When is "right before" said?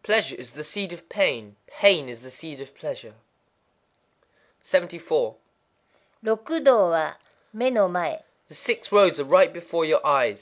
9.24-9.84